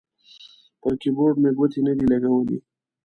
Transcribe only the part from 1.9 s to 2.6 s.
دي لګولي